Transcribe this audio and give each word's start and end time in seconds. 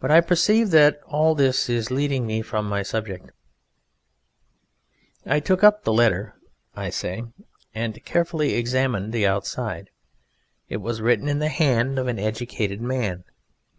But 0.00 0.10
I 0.10 0.22
perceive 0.22 0.70
that 0.70 0.98
all 1.06 1.34
this 1.34 1.68
is 1.68 1.90
leading 1.90 2.26
me 2.26 2.40
from 2.40 2.66
my 2.66 2.82
subject. 2.82 3.32
I 5.26 5.40
took 5.40 5.62
up 5.62 5.84
the 5.84 5.92
letter, 5.92 6.32
I 6.74 6.88
say, 6.88 7.24
and 7.74 8.02
carefully 8.06 8.54
examined 8.54 9.12
the 9.12 9.26
outside. 9.26 9.90
It 10.70 10.78
was 10.78 11.02
written 11.02 11.28
in 11.28 11.38
the 11.38 11.50
hand 11.50 11.98
of 11.98 12.06
an 12.06 12.18
educated 12.18 12.80
man. 12.80 13.24